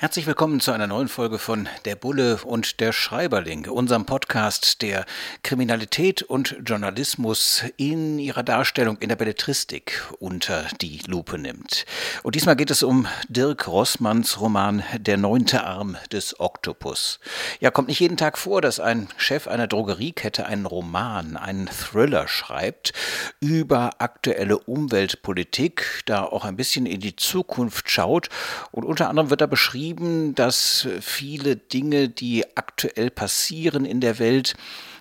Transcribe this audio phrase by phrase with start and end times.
[0.00, 5.04] Herzlich willkommen zu einer neuen Folge von Der Bulle und der Schreiberling, unserem Podcast, der
[5.42, 11.84] Kriminalität und Journalismus in ihrer Darstellung in der Belletristik unter die Lupe nimmt.
[12.22, 17.18] Und diesmal geht es um Dirk Rossmanns Roman Der neunte Arm des Oktopus.
[17.58, 22.28] Ja, kommt nicht jeden Tag vor, dass ein Chef einer Drogeriekette einen Roman, einen Thriller
[22.28, 22.92] schreibt
[23.40, 28.28] über aktuelle Umweltpolitik, da auch ein bisschen in die Zukunft schaut
[28.70, 34.18] und unter anderem wird da beschrieben, beschrieben, dass viele Dinge, die aktuell passieren in der
[34.18, 34.54] Welt,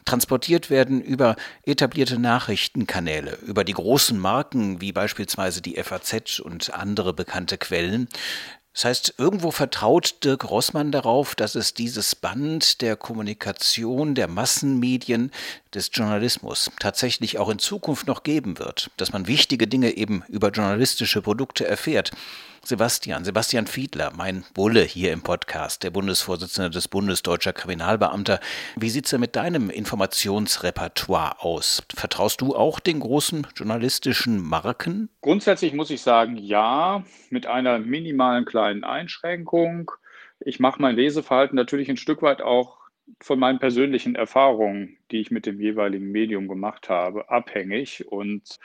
[0.06, 7.14] transportiert werden über etablierte Nachrichtenkanäle, über die großen Marken wie beispielsweise die FAZ und andere
[7.14, 8.08] bekannte Quellen.
[8.74, 15.32] Das heißt, irgendwo vertraut Dirk Rossmann darauf, dass es dieses Band der Kommunikation, der Massenmedien,
[15.74, 20.52] des Journalismus tatsächlich auch in Zukunft noch geben wird, dass man wichtige Dinge eben über
[20.52, 22.12] journalistische Produkte erfährt.
[22.68, 28.42] Sebastian, Sebastian Fiedler, mein Bulle hier im Podcast, der Bundesvorsitzende des Bundes Deutscher Kriminalbeamter.
[28.76, 31.82] Wie sieht es denn mit deinem Informationsrepertoire aus?
[31.96, 35.08] Vertraust du auch den großen journalistischen Marken?
[35.22, 39.90] Grundsätzlich muss ich sagen, ja, mit einer minimalen kleinen Einschränkung.
[40.42, 42.80] Ich mache mein Leseverhalten natürlich ein Stück weit auch
[43.22, 48.06] von meinen persönlichen Erfahrungen, die ich mit dem jeweiligen Medium gemacht habe, abhängig.
[48.12, 48.60] Und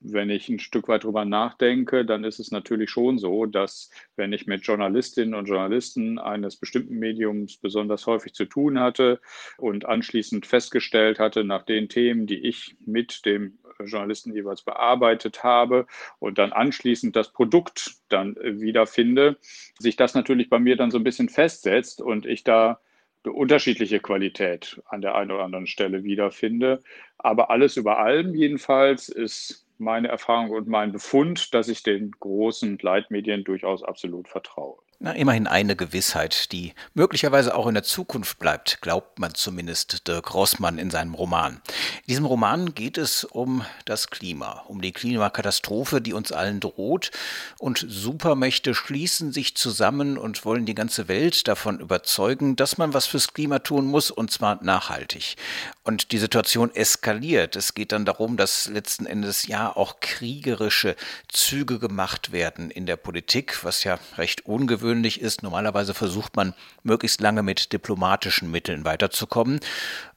[0.00, 4.32] wenn ich ein Stück weit drüber nachdenke, dann ist es natürlich schon so, dass wenn
[4.32, 9.20] ich mit Journalistinnen und Journalisten eines bestimmten Mediums besonders häufig zu tun hatte
[9.56, 15.86] und anschließend festgestellt hatte, nach den Themen, die ich mit dem Journalisten jeweils bearbeitet habe
[16.18, 19.36] und dann anschließend das Produkt dann wiederfinde,
[19.78, 22.80] sich das natürlich bei mir dann so ein bisschen festsetzt und ich da
[23.24, 26.82] unterschiedliche Qualität an der einen oder anderen Stelle wiederfinde.
[27.18, 32.78] Aber alles über allem jedenfalls ist meine Erfahrung und mein Befund, dass ich den großen
[32.80, 34.78] Leitmedien durchaus absolut vertraue.
[35.00, 40.34] Na, immerhin eine Gewissheit, die möglicherweise auch in der Zukunft bleibt, glaubt man zumindest Dirk
[40.34, 41.62] Rossmann in seinem Roman.
[41.98, 47.12] In diesem Roman geht es um das Klima, um die Klimakatastrophe, die uns allen droht.
[47.60, 53.06] Und Supermächte schließen sich zusammen und wollen die ganze Welt davon überzeugen, dass man was
[53.06, 55.36] fürs Klima tun muss, und zwar nachhaltig.
[55.84, 57.54] Und die Situation eskaliert.
[57.54, 60.96] Es geht dann darum, dass letzten Endes ja auch kriegerische
[61.28, 65.42] Züge gemacht werden in der Politik, was ja recht ungewöhnlich ungewöhnlich ist.
[65.42, 69.60] Normalerweise versucht man möglichst lange mit diplomatischen Mitteln weiterzukommen.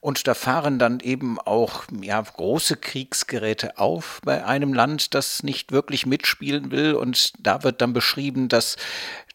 [0.00, 5.72] Und da fahren dann eben auch ja, große Kriegsgeräte auf bei einem Land, das nicht
[5.72, 6.94] wirklich mitspielen will.
[6.94, 8.76] Und da wird dann beschrieben, dass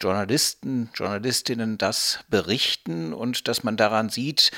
[0.02, 4.52] Journalisten, Journalistinnen das berichten und dass man daran sieht,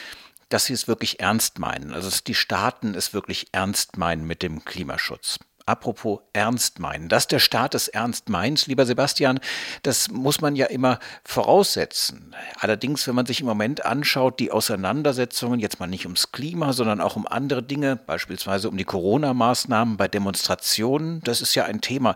[0.48, 1.94] dass sie es wirklich ernst meinen.
[1.94, 5.40] Also dass die Staaten es wirklich ernst meinen mit dem Klimaschutz.
[5.70, 7.10] Apropos ernst meinen.
[7.10, 9.40] Dass der Staat es ernst meint, lieber Sebastian,
[9.84, 12.36] das muss man ja immer voraussetzen.
[12.60, 17.02] Allerdings, wenn man sich im Moment anschaut, die Auseinandersetzungen, jetzt mal nicht ums Klima, sondern
[17.02, 22.16] auch um andere Dinge, beispielsweise um die Corona-Maßnahmen bei Demonstrationen, das ist ja ein Thema,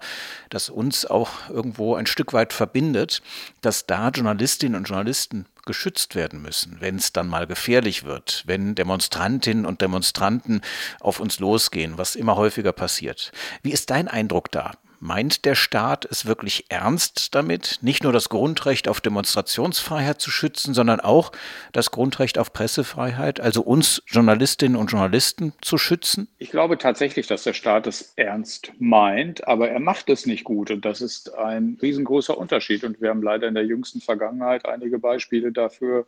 [0.49, 3.21] das uns auch irgendwo ein Stück weit verbindet,
[3.61, 8.75] dass da Journalistinnen und Journalisten geschützt werden müssen, wenn es dann mal gefährlich wird, wenn
[8.75, 10.61] Demonstrantinnen und Demonstranten
[10.99, 13.31] auf uns losgehen, was immer häufiger passiert.
[13.61, 14.71] Wie ist dein Eindruck da?
[15.05, 20.73] Meint der Staat es wirklich ernst damit, nicht nur das Grundrecht auf Demonstrationsfreiheit zu schützen,
[20.73, 21.33] sondern auch
[21.73, 26.29] das Grundrecht auf Pressefreiheit, also uns Journalistinnen und Journalisten zu schützen?
[26.37, 30.71] Ich glaube tatsächlich, dass der Staat es ernst meint, aber er macht es nicht gut.
[30.71, 32.85] Und das ist ein riesengroßer Unterschied.
[32.85, 36.07] Und wir haben leider in der jüngsten Vergangenheit einige Beispiele dafür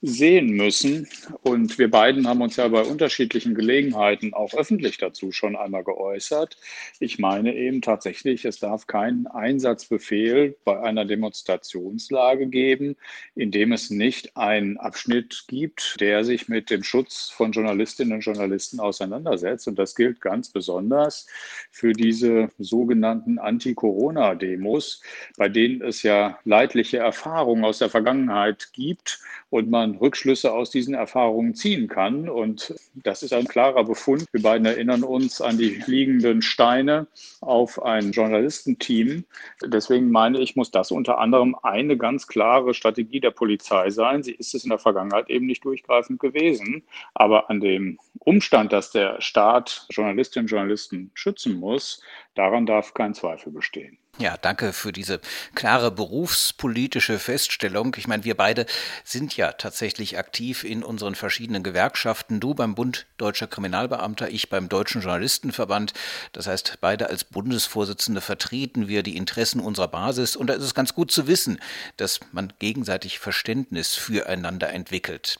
[0.00, 1.08] sehen müssen.
[1.42, 6.56] Und wir beiden haben uns ja bei unterschiedlichen Gelegenheiten auch öffentlich dazu schon einmal geäußert.
[7.00, 12.96] Ich meine eben tatsächlich, es darf keinen Einsatzbefehl bei einer Demonstrationslage geben,
[13.34, 18.20] in dem es nicht einen Abschnitt gibt, der sich mit dem Schutz von Journalistinnen und
[18.20, 19.66] Journalisten auseinandersetzt.
[19.66, 21.26] Und das gilt ganz besonders
[21.72, 25.02] für diese sogenannten Anti-Corona-Demos,
[25.36, 29.18] bei denen es ja leidliche Erfahrungen aus der Vergangenheit gibt
[29.50, 32.28] und man Rückschlüsse aus diesen Erfahrungen ziehen kann.
[32.28, 34.26] Und das ist ein klarer Befund.
[34.32, 37.06] Wir beiden erinnern uns an die liegenden Steine
[37.40, 39.24] auf ein Journalistenteam.
[39.64, 44.22] Deswegen meine ich, muss das unter anderem eine ganz klare Strategie der Polizei sein.
[44.22, 46.82] Sie ist es in der Vergangenheit eben nicht durchgreifend gewesen.
[47.14, 52.02] Aber an dem Umstand, dass der Staat Journalistinnen und Journalisten schützen muss,
[52.34, 53.98] daran darf kein Zweifel bestehen.
[54.20, 55.20] Ja, danke für diese
[55.54, 57.94] klare berufspolitische Feststellung.
[57.96, 58.66] Ich meine, wir beide
[59.04, 62.40] sind ja tatsächlich aktiv in unseren verschiedenen Gewerkschaften.
[62.40, 65.92] Du beim Bund Deutscher Kriminalbeamter, ich beim Deutschen Journalistenverband.
[66.32, 70.34] Das heißt, beide als Bundesvorsitzende vertreten wir die Interessen unserer Basis.
[70.34, 71.60] Und da ist es ganz gut zu wissen,
[71.96, 75.38] dass man gegenseitig Verständnis füreinander entwickelt.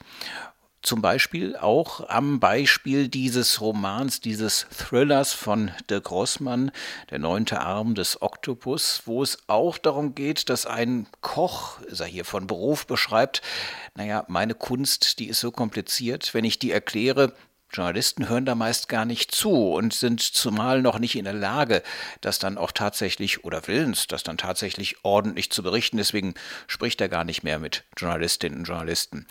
[0.80, 6.70] Zum Beispiel auch am Beispiel dieses Romans, dieses Thrillers von de Grossmann,
[7.10, 12.06] Der neunte Arm des Oktopus, wo es auch darum geht, dass ein Koch, ist er
[12.06, 13.42] hier von Beruf beschreibt,
[13.96, 17.32] naja, meine Kunst, die ist so kompliziert, wenn ich die erkläre,
[17.72, 21.82] Journalisten hören da meist gar nicht zu und sind zumal noch nicht in der Lage,
[22.20, 25.98] das dann auch tatsächlich oder willens, das dann tatsächlich ordentlich zu berichten.
[25.98, 26.34] Deswegen
[26.66, 29.26] spricht er gar nicht mehr mit Journalistinnen und Journalisten.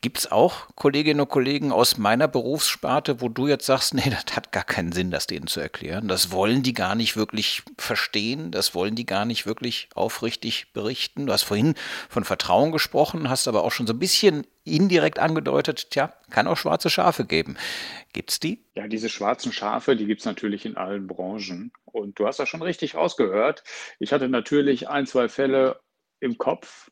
[0.00, 4.34] Gibt es auch Kolleginnen und Kollegen aus meiner Berufssparte, wo du jetzt sagst, nee, das
[4.34, 6.08] hat gar keinen Sinn, das denen zu erklären.
[6.08, 11.26] Das wollen die gar nicht wirklich verstehen, das wollen die gar nicht wirklich aufrichtig berichten.
[11.26, 11.74] Du hast vorhin
[12.08, 16.56] von Vertrauen gesprochen, hast aber auch schon so ein bisschen indirekt angedeutet, tja, kann auch
[16.56, 17.56] schwarze Schafe geben.
[18.12, 18.64] Gibt es die?
[18.74, 21.72] Ja, diese schwarzen Schafe, die gibt es natürlich in allen Branchen.
[21.84, 23.64] Und du hast das schon richtig rausgehört.
[23.98, 25.80] Ich hatte natürlich ein, zwei Fälle
[26.20, 26.90] im Kopf,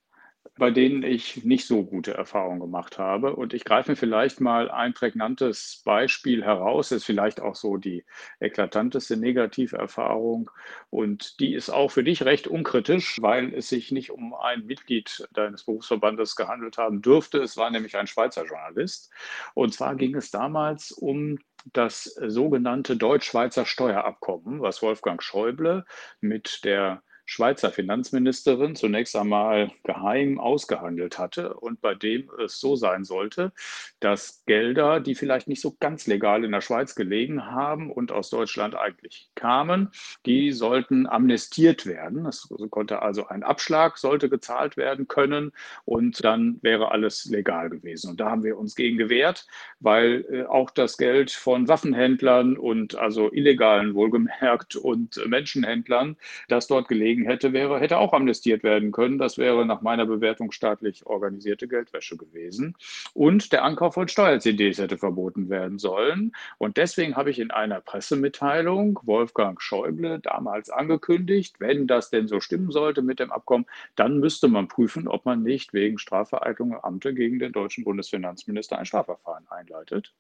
[0.61, 3.35] bei denen ich nicht so gute Erfahrungen gemacht habe.
[3.35, 6.93] Und ich greife mir vielleicht mal ein prägnantes Beispiel heraus.
[6.93, 8.05] Ist vielleicht auch so die
[8.41, 10.51] eklatanteste Negativerfahrung.
[10.91, 15.27] Und die ist auch für dich recht unkritisch, weil es sich nicht um ein Mitglied
[15.33, 17.39] deines Berufsverbandes gehandelt haben dürfte.
[17.39, 19.11] Es war nämlich ein Schweizer Journalist.
[19.55, 21.39] Und zwar ging es damals um
[21.73, 25.87] das sogenannte Deutsch-Schweizer Steuerabkommen, was Wolfgang Schäuble
[26.21, 33.05] mit der Schweizer Finanzministerin zunächst einmal geheim ausgehandelt hatte und bei dem es so sein
[33.05, 33.53] sollte,
[34.01, 38.31] dass Gelder, die vielleicht nicht so ganz legal in der Schweiz gelegen haben und aus
[38.31, 39.91] Deutschland eigentlich kamen,
[40.27, 42.27] die sollten amnestiert werden.
[42.27, 45.53] Es konnte also ein Abschlag sollte gezahlt werden können
[45.85, 48.11] und dann wäre alles legal gewesen.
[48.11, 49.47] Und da haben wir uns gegen gewehrt,
[49.79, 56.17] weil äh, auch das Geld von Waffenhändlern und also illegalen wohlgemerkt und Menschenhändlern,
[56.49, 59.19] das dort gelegen gelegen hätte, wäre, hätte auch amnestiert werden können.
[59.19, 62.77] Das wäre nach meiner Bewertung staatlich organisierte Geldwäsche gewesen.
[63.15, 66.33] Und der Ankauf von Steuer-CDs hätte verboten werden sollen.
[66.59, 72.41] Und deswegen habe ich in einer Pressemitteilung Wolfgang Schäuble damals angekündigt, wenn das denn so
[72.41, 76.81] stimmen sollte mit dem Abkommen, dann müsste man prüfen, ob man nicht wegen Strafvereitlung im
[76.81, 80.13] Amte gegen den deutschen Bundesfinanzminister ein Strafverfahren einleitet.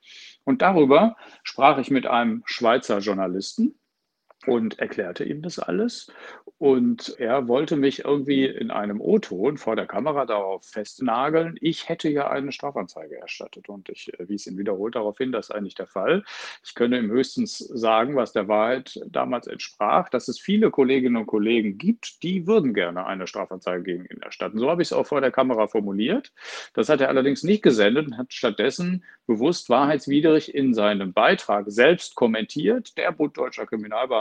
[0.44, 3.75] Und darüber sprach ich mit einem Schweizer Journalisten,
[4.46, 6.10] und erklärte ihm das alles.
[6.58, 12.08] Und er wollte mich irgendwie in einem O-Ton vor der Kamera darauf festnageln, ich hätte
[12.10, 13.69] ja eine Strafanzeige erstattet.
[13.69, 16.25] Und ich äh, wies ihn wiederholt darauf hin, das sei nicht der Fall.
[16.62, 21.26] Ich könne ihm höchstens sagen, was der Wahrheit damals entsprach, dass es viele Kolleginnen und
[21.26, 24.58] Kollegen gibt, die würden gerne eine Strafanzeige gegen ihn erstatten.
[24.58, 26.32] So habe ich es auch vor der Kamera formuliert.
[26.75, 32.16] Das hat er allerdings nicht gesendet und hat stattdessen bewusst wahrheitswidrig in seinem Beitrag selbst
[32.16, 33.64] kommentiert, der Bund Deutscher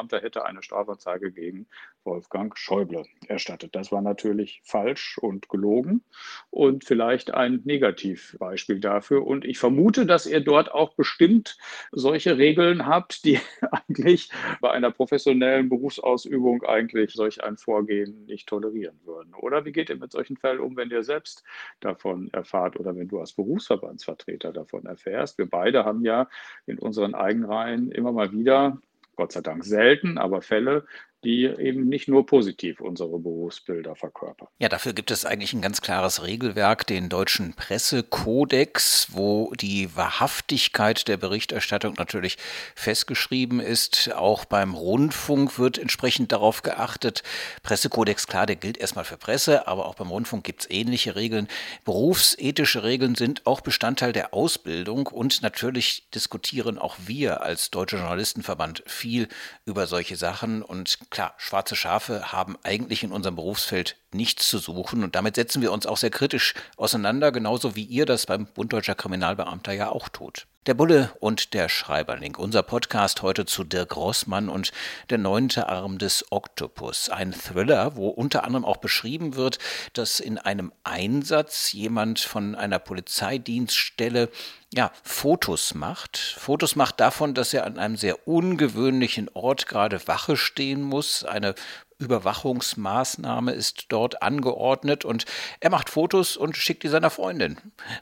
[0.09, 1.67] Beamter hätte eine Strafanzeige gegen
[2.03, 3.75] Wolfgang Schäuble erstattet.
[3.75, 6.03] Das war natürlich falsch und gelogen
[6.50, 9.25] und vielleicht ein Negativbeispiel dafür.
[9.25, 11.57] Und ich vermute, dass ihr dort auch bestimmt
[11.91, 13.39] solche Regeln habt, die
[13.71, 19.33] eigentlich bei einer professionellen Berufsausübung eigentlich solch ein Vorgehen nicht tolerieren würden.
[19.35, 21.44] Oder wie geht ihr mit solchen Fällen um, wenn ihr selbst
[21.80, 25.37] davon erfahrt oder wenn du als Berufsverbandsvertreter davon erfährst?
[25.37, 26.28] Wir beide haben ja
[26.66, 28.80] in unseren Eigenreihen immer mal wieder
[29.19, 30.85] Gott sei Dank selten, aber Fälle,
[31.23, 34.47] die eben nicht nur positiv unsere Berufsbilder verkörpern.
[34.57, 41.07] Ja, dafür gibt es eigentlich ein ganz klares Regelwerk, den deutschen Pressekodex, wo die Wahrhaftigkeit
[41.07, 42.38] der Berichterstattung natürlich
[42.76, 44.14] festgeschrieben ist.
[44.14, 47.23] Auch beim Rundfunk wird entsprechend darauf geachtet.
[47.64, 51.47] Pressekodex, klar, der gilt erstmal für Presse, aber auch beim Rundfunk gibt es ähnliche Regeln.
[51.83, 58.83] Berufsethische Regeln sind auch Bestandteil der Ausbildung und natürlich diskutieren auch wir als Deutscher Journalistenverband
[58.85, 59.28] viel
[59.66, 65.04] über solche Sachen und klar, schwarze Schafe haben eigentlich in unserem Berufsfeld nichts zu suchen
[65.04, 68.73] und damit setzen wir uns auch sehr kritisch auseinander, genauso wie ihr das beim Bund
[68.73, 70.47] Deutscher Kriminalbeamter ja auch tut.
[70.66, 74.73] Der Bulle und der Schreiberling, unser Podcast heute zu Dirk Rossmann und
[75.09, 77.07] der neunte Arm des Oktopus.
[77.07, 79.57] Ein Thriller, wo unter anderem auch beschrieben wird,
[79.94, 84.30] dass in einem Einsatz jemand von einer Polizeidienststelle
[84.73, 86.18] ja, Fotos macht.
[86.18, 91.23] Fotos macht davon, dass er an einem sehr ungewöhnlichen Ort gerade Wache stehen muss.
[91.23, 91.56] Eine
[91.99, 95.25] Überwachungsmaßnahme ist dort angeordnet und
[95.59, 97.57] er macht Fotos und schickt die seiner Freundin.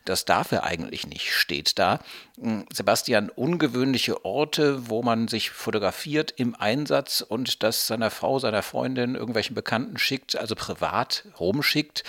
[0.05, 1.99] Das darf er eigentlich nicht, steht da.
[2.39, 8.63] Hm, Sebastian, ungewöhnliche Orte, wo man sich fotografiert im Einsatz und das seiner Frau, seiner
[8.63, 12.03] Freundin, irgendwelchen Bekannten schickt, also privat rumschickt.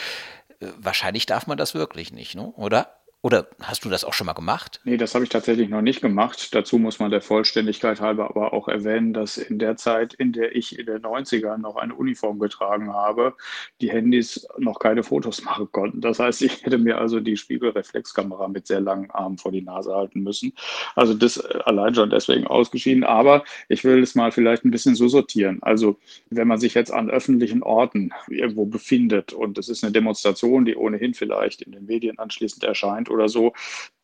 [0.60, 2.52] Äh, wahrscheinlich darf man das wirklich nicht, ne?
[2.56, 2.97] oder?
[3.20, 4.80] Oder hast du das auch schon mal gemacht?
[4.84, 6.54] Nee, das habe ich tatsächlich noch nicht gemacht.
[6.54, 10.54] Dazu muss man der Vollständigkeit halber aber auch erwähnen, dass in der Zeit, in der
[10.54, 13.34] ich in den 90ern noch eine Uniform getragen habe,
[13.80, 16.00] die Handys noch keine Fotos machen konnten.
[16.00, 19.92] Das heißt, ich hätte mir also die Spiegelreflexkamera mit sehr langen Armen vor die Nase
[19.92, 20.52] halten müssen.
[20.94, 23.02] Also das äh, allein schon deswegen ausgeschieden.
[23.02, 25.58] Aber ich will es mal vielleicht ein bisschen so sortieren.
[25.62, 25.98] Also
[26.30, 30.76] wenn man sich jetzt an öffentlichen Orten irgendwo befindet und es ist eine Demonstration, die
[30.76, 33.52] ohnehin vielleicht in den Medien anschließend erscheint, oder so,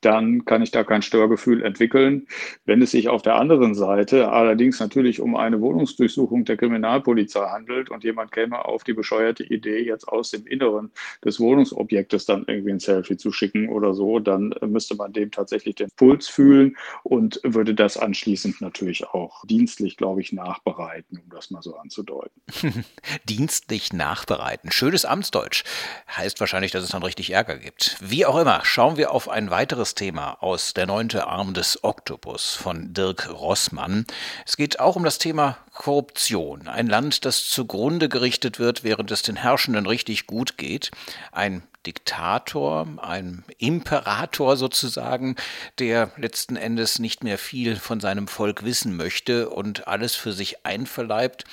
[0.05, 2.27] dann kann ich da kein Störgefühl entwickeln.
[2.65, 7.91] Wenn es sich auf der anderen Seite allerdings natürlich um eine Wohnungsdurchsuchung der Kriminalpolizei handelt
[7.91, 10.91] und jemand käme auf die bescheuerte Idee, jetzt aus dem Inneren
[11.25, 15.77] des Wohnungsobjektes dann irgendwie ein Selfie zu schicken oder so, dann müsste man dem tatsächlich
[15.77, 21.51] den Puls fühlen und würde das anschließend natürlich auch dienstlich, glaube ich, nachbereiten, um das
[21.51, 22.43] mal so anzudeuten.
[23.25, 24.71] dienstlich nachbereiten.
[24.71, 25.65] Schönes Amtsdeutsch.
[26.15, 27.97] Heißt wahrscheinlich, dass es dann richtig Ärger gibt.
[28.01, 32.55] Wie auch immer, schauen wir auf ein weiteres Thema aus Der neunte Arm des Oktopus
[32.55, 34.07] von Dirk Rossmann.
[34.47, 36.69] Es geht auch um das Thema Korruption.
[36.69, 40.91] Ein Land, das zugrunde gerichtet wird, während es den Herrschenden richtig gut geht.
[41.33, 45.37] Ein Diktator, ein Imperator sozusagen,
[45.79, 50.65] der letzten Endes nicht mehr viel von seinem Volk wissen möchte und alles für sich
[50.67, 51.45] einverleibt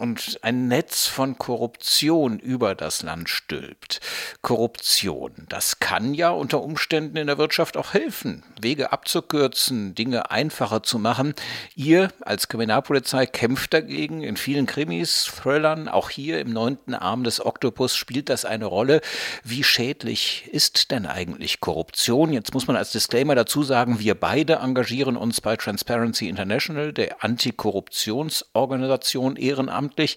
[0.00, 4.00] und ein Netz von Korruption über das Land stülpt.
[4.40, 10.82] Korruption, das kann ja unter Umständen in der Wirtschaft auch helfen, Wege abzukürzen, Dinge einfacher
[10.82, 11.34] zu machen.
[11.76, 17.44] Ihr als Kriminalpolizei kämpft dagegen in vielen Krimis, Thrillern, auch hier im neunten Arm des
[17.44, 19.02] Oktopus spielt das eine Rolle.
[19.44, 22.32] Wie schädlich ist denn eigentlich Korruption?
[22.32, 27.24] Jetzt muss man als Disclaimer dazu sagen, wir beide engagieren uns bei Transparency International, der
[27.24, 30.16] Antikorruptionsorganisation Ehrenamt ehrenamtlich,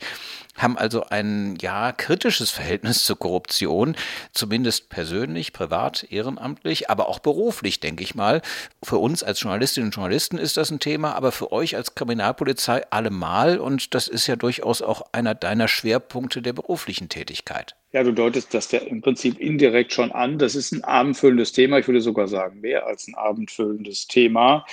[0.55, 3.95] haben also ein ja kritisches Verhältnis zur Korruption,
[4.31, 8.41] zumindest persönlich, privat, ehrenamtlich, aber auch beruflich, denke ich mal.
[8.83, 12.83] Für uns als Journalistinnen und Journalisten ist das ein Thema, aber für euch als Kriminalpolizei
[12.91, 17.75] allemal und das ist ja durchaus auch einer deiner Schwerpunkte der beruflichen Tätigkeit.
[17.91, 20.39] Ja, du deutest das ja im Prinzip indirekt schon an.
[20.39, 21.77] Das ist ein abendfüllendes Thema.
[21.77, 24.65] Ich würde sogar sagen, mehr als ein abendfüllendes Thema.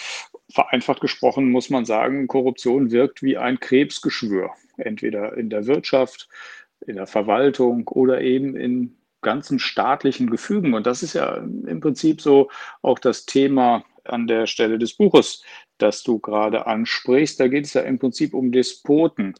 [0.50, 6.28] Vereinfacht gesprochen muss man sagen, Korruption wirkt wie ein Krebsgeschwür entweder in der Wirtschaft,
[6.86, 10.74] in der Verwaltung oder eben in ganzen staatlichen Gefügen.
[10.74, 12.50] Und das ist ja im Prinzip so
[12.82, 15.44] auch das Thema an der Stelle des Buches,
[15.78, 17.38] das du gerade ansprichst.
[17.38, 19.34] Da geht es ja im Prinzip um Despoten.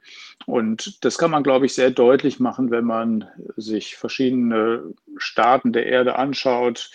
[0.47, 5.87] Und das kann man, glaube ich, sehr deutlich machen, wenn man sich verschiedene Staaten der
[5.87, 6.91] Erde anschaut.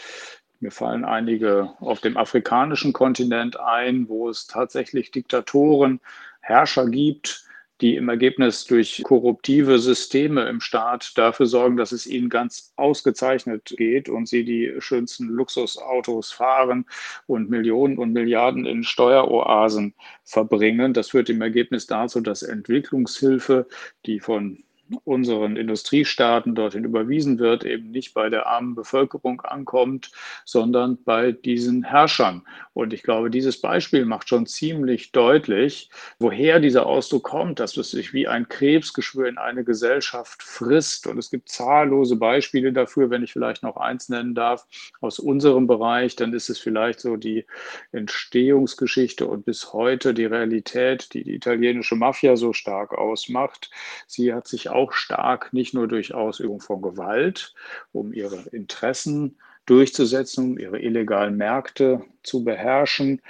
[0.60, 6.00] Mir fallen einige auf dem afrikanischen Kontinent ein, wo es tatsächlich Diktatoren,
[6.42, 7.45] Herrscher gibt,
[7.82, 13.74] die im Ergebnis durch korruptive Systeme im Staat dafür sorgen, dass es ihnen ganz ausgezeichnet
[13.78, 16.86] geht und sie die schönsten Luxusautos fahren
[17.28, 20.94] und Millionen und Milliarden in Steueroasen verbringen.
[20.94, 23.68] Das führt im Ergebnis dazu, dass Entwicklungshilfe,
[24.06, 24.64] die von
[25.04, 30.12] unseren Industriestaaten dorthin überwiesen wird, eben nicht bei der armen Bevölkerung ankommt,
[30.46, 32.44] sondern bei diesen Herrschern.
[32.74, 35.90] Und ich glaube, dieses Beispiel macht schon ziemlich deutlich,
[36.20, 41.08] woher dieser Ausdruck kommt, dass es sich wie ein Krebsgeschwür in eine Gesellschaft frisst.
[41.08, 44.68] Und es gibt zahllose Beispiele dafür, wenn ich vielleicht noch eins nennen darf,
[45.02, 47.46] aus unserem Bereich, dann ist es vielleicht so die
[47.92, 53.72] Entstehungsgeschichte und bis heute die Realität, die die italienische Mafia so stark ausmacht.
[54.06, 57.54] Sie hat sich auch stark nicht nur durch Ausübung von Gewalt,
[57.92, 63.22] um ihre Interessen durchzusetzen, um ihre illegalen Märkte zu beherrschen,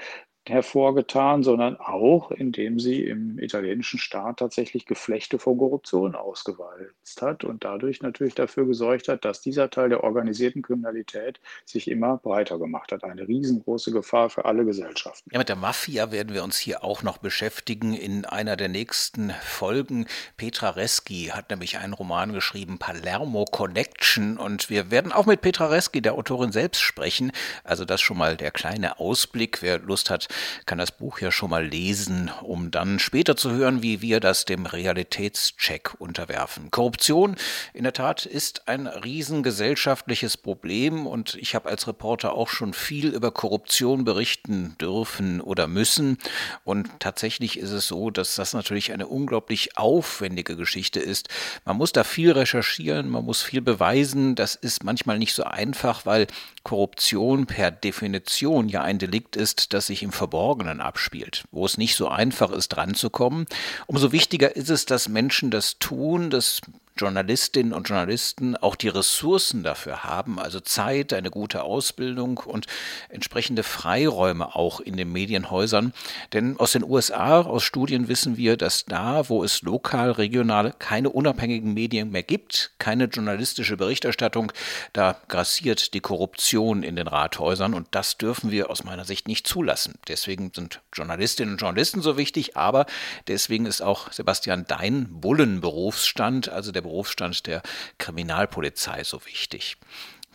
[0.49, 7.63] hervorgetan, sondern auch, indem sie im italienischen Staat tatsächlich Geflechte vor Korruption ausgewalzt hat und
[7.63, 12.91] dadurch natürlich dafür gesorgt hat, dass dieser Teil der organisierten Kriminalität sich immer breiter gemacht
[12.91, 13.03] hat.
[13.03, 15.29] Eine riesengroße Gefahr für alle Gesellschaften.
[15.31, 19.31] Ja, mit der Mafia werden wir uns hier auch noch beschäftigen in einer der nächsten
[19.41, 20.05] Folgen.
[20.37, 25.67] Petra Reski hat nämlich einen Roman geschrieben, Palermo Connection, und wir werden auch mit Petra
[25.67, 27.31] Reski, der Autorin selbst, sprechen.
[27.63, 29.61] Also das schon mal der kleine Ausblick.
[29.61, 30.27] Wer Lust hat,
[30.65, 34.45] kann das Buch ja schon mal lesen, um dann später zu hören, wie wir das
[34.45, 36.71] dem Realitätscheck unterwerfen.
[36.71, 37.35] Korruption
[37.73, 43.09] in der Tat ist ein riesengesellschaftliches Problem und ich habe als Reporter auch schon viel
[43.09, 46.17] über Korruption berichten dürfen oder müssen.
[46.63, 51.29] Und tatsächlich ist es so, dass das natürlich eine unglaublich aufwendige Geschichte ist.
[51.65, 54.35] Man muss da viel recherchieren, man muss viel beweisen.
[54.35, 56.27] Das ist manchmal nicht so einfach, weil
[56.65, 61.95] Korruption per Definition ja ein Delikt ist, das sich im Verborgenen abspielt, wo es nicht
[61.95, 63.45] so einfach ist, dranzukommen.
[63.85, 66.59] Umso wichtiger ist es, dass Menschen das tun, dass
[66.97, 72.67] Journalistinnen und Journalisten auch die Ressourcen dafür haben, also Zeit, eine gute Ausbildung und
[73.09, 75.93] entsprechende Freiräume auch in den Medienhäusern.
[76.31, 81.09] Denn aus den USA, aus Studien wissen wir, dass da, wo es lokal, regional keine
[81.09, 84.53] unabhängigen Medien mehr gibt, keine journalistische Berichterstattung,
[84.93, 89.47] da grassiert die Korruption in den Rathäusern und das dürfen wir aus meiner Sicht nicht
[89.47, 89.95] zulassen.
[90.07, 92.85] Deswegen sind Journalistinnen und Journalisten so wichtig, aber
[93.27, 97.61] deswegen ist auch Sebastian dein Bullenberufsstand, also der Berufsstand der
[97.97, 99.77] Kriminalpolizei so wichtig.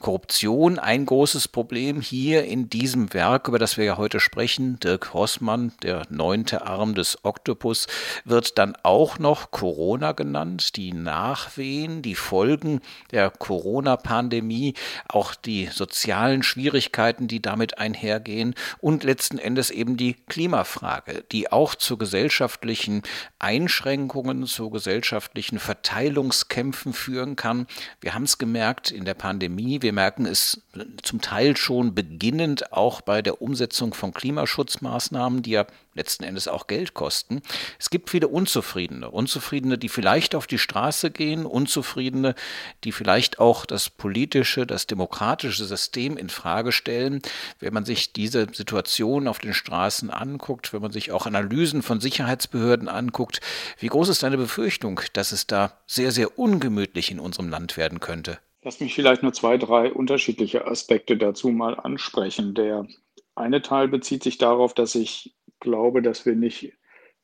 [0.01, 4.81] Korruption ein großes Problem hier in diesem Werk, über das wir ja heute sprechen.
[4.81, 7.87] Dirk Hossmann, der neunte Arm des Oktopus,
[8.25, 12.81] wird dann auch noch Corona genannt, die Nachwehen, die Folgen
[13.13, 14.75] der Corona-Pandemie,
[15.07, 21.75] auch die sozialen Schwierigkeiten, die damit einhergehen und letzten Endes eben die Klimafrage, die auch
[21.75, 23.03] zu gesellschaftlichen
[23.39, 27.67] Einschränkungen, zu gesellschaftlichen Verteilungskämpfen führen kann.
[28.01, 30.63] Wir haben es gemerkt in der Pandemie, wir wir merken es
[31.03, 36.69] zum Teil schon beginnend auch bei der Umsetzung von Klimaschutzmaßnahmen, die ja letzten Endes auch
[36.69, 37.43] Geld kosten.
[37.77, 42.37] Es gibt viele Unzufriedene, Unzufriedene, die vielleicht auf die Straße gehen, Unzufriedene,
[42.85, 47.21] die vielleicht auch das politische, das demokratische System in Frage stellen.
[47.59, 52.01] Wenn man sich diese Situation auf den Straßen anguckt, wenn man sich auch Analysen von
[52.01, 53.41] Sicherheitsbehörden anguckt,
[53.81, 57.99] wie groß ist deine Befürchtung, dass es da sehr, sehr ungemütlich in unserem Land werden
[57.99, 58.39] könnte?
[58.63, 62.55] Lass mich vielleicht nur zwei, drei unterschiedliche Aspekte dazu mal ansprechen.
[62.55, 62.87] Der
[63.35, 66.75] eine Teil bezieht sich darauf, dass ich glaube, dass wir nicht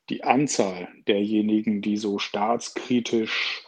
[0.09, 3.63] die Anzahl derjenigen, die so staatskritisch,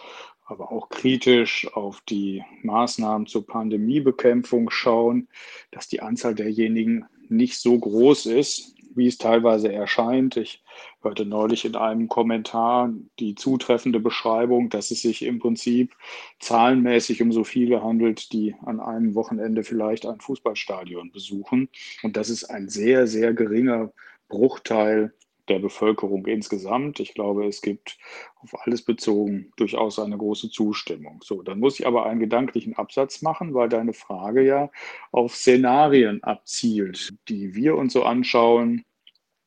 [0.46, 5.28] aber auch kritisch auf die Maßnahmen zur Pandemiebekämpfung schauen,
[5.70, 10.38] dass die Anzahl derjenigen nicht so groß ist, wie es teilweise erscheint.
[10.38, 10.64] Ich
[11.02, 15.96] hörte neulich in einem Kommentar die zutreffende Beschreibung, dass es sich im Prinzip
[16.40, 21.70] zahlenmäßig um so viele handelt, die an einem Wochenende vielleicht ein Fußballstadion besuchen.
[22.04, 23.92] Und das ist ein sehr, sehr geringer
[24.28, 25.14] Bruchteil
[25.50, 27.00] der Bevölkerung insgesamt.
[27.00, 27.98] Ich glaube, es gibt
[28.42, 31.22] auf alles bezogen durchaus eine große Zustimmung.
[31.24, 34.72] So, dann muss ich aber einen gedanklichen Absatz machen, weil deine Frage ja
[35.12, 38.86] auf Szenarien abzielt, die wir uns so anschauen,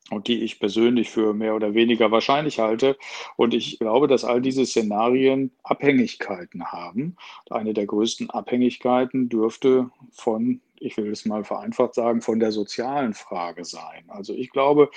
[0.09, 2.97] und die ich persönlich für mehr oder weniger wahrscheinlich halte.
[3.37, 7.15] Und ich glaube, dass all diese Szenarien Abhängigkeiten haben.
[7.49, 13.13] Eine der größten Abhängigkeiten dürfte von, ich will es mal vereinfacht sagen, von der sozialen
[13.13, 14.03] Frage sein.
[14.07, 14.89] Also ich glaube,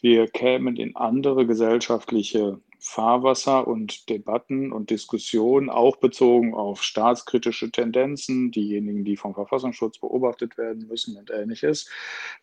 [0.00, 8.50] wir kämen in andere gesellschaftliche Fahrwasser und Debatten und Diskussionen, auch bezogen auf staatskritische Tendenzen,
[8.50, 11.88] diejenigen, die vom Verfassungsschutz beobachtet werden müssen und ähnliches,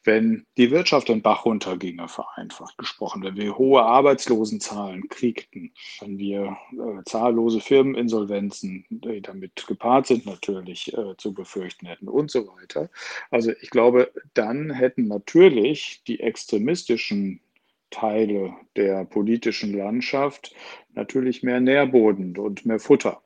[0.04, 6.58] wenn die Wirtschaft den Bach runterginge, vereinfacht gesprochen, wenn wir hohe Arbeitslosenzahlen kriegten, wenn wir
[6.72, 12.90] äh, zahllose Firmeninsolvenzen, die damit gepaart sind, natürlich äh, zu befürchten hätten und so weiter.
[13.32, 17.42] Also ich glaube, dann hätten natürlich die extremistischen
[17.90, 20.56] Teile der politischen Landschaft
[20.94, 23.22] natürlich mehr Nährboden und mehr Futter.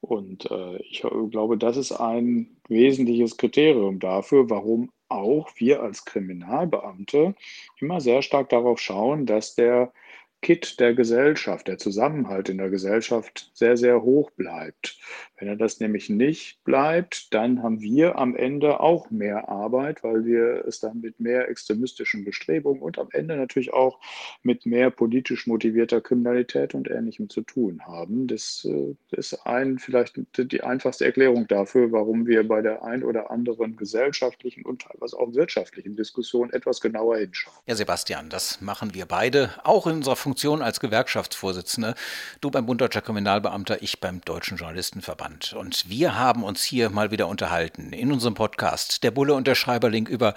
[0.00, 7.34] Und äh, ich glaube, das ist ein wesentliches Kriterium dafür, warum auch wir als Kriminalbeamte
[7.80, 9.92] immer sehr stark darauf schauen, dass der
[10.44, 14.98] Kit der Gesellschaft, der Zusammenhalt in der Gesellschaft sehr, sehr hoch bleibt.
[15.38, 20.26] Wenn er das nämlich nicht bleibt, dann haben wir am Ende auch mehr Arbeit, weil
[20.26, 23.98] wir es dann mit mehr extremistischen Bestrebungen und am Ende natürlich auch
[24.42, 28.26] mit mehr politisch motivierter Kriminalität und Ähnlichem zu tun haben.
[28.26, 33.30] Das äh, ist ein, vielleicht die einfachste Erklärung dafür, warum wir bei der ein oder
[33.30, 37.56] anderen gesellschaftlichen und teilweise auch wirtschaftlichen Diskussion etwas genauer hinschauen.
[37.66, 41.94] Ja, Sebastian, das machen wir beide, auch in unserer Funktion Funktion als Gewerkschaftsvorsitzende,
[42.40, 45.52] du beim Bund Deutscher Kriminalbeamter, ich beim Deutschen Journalistenverband.
[45.52, 49.54] Und wir haben uns hier mal wieder unterhalten in unserem Podcast Der Bulle und der
[49.54, 50.34] Schreiberling über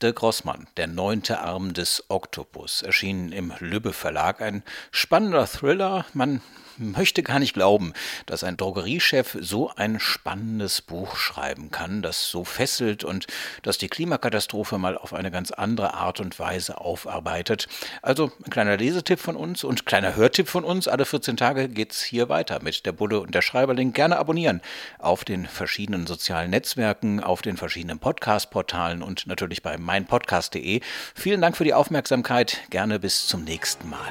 [0.00, 4.40] Dirk Rossmann, der neunte Arm des Oktopus, erschienen im Lübbe Verlag.
[4.40, 6.06] Ein spannender Thriller.
[6.14, 6.42] Man
[6.80, 7.92] möchte gar nicht glauben,
[8.26, 13.26] dass ein Drogeriechef so ein spannendes Buch schreiben kann, das so fesselt und
[13.62, 17.68] das die Klimakatastrophe mal auf eine ganz andere Art und Weise aufarbeitet.
[18.02, 20.88] Also ein kleiner Lesetipp von uns und kleiner Hörtipp von uns.
[20.88, 23.92] Alle 14 Tage geht's hier weiter mit der Bulle und der Schreiberling.
[23.92, 24.60] Gerne abonnieren
[24.98, 30.80] auf den verschiedenen sozialen Netzwerken, auf den verschiedenen Podcast-Portalen und natürlich bei meinpodcast.de.
[31.14, 32.58] Vielen Dank für die Aufmerksamkeit.
[32.70, 34.10] Gerne bis zum nächsten Mal.